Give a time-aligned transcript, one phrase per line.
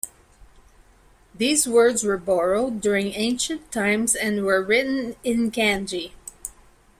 [1.35, 6.13] These words were borrowed during ancient times and are written in kanji.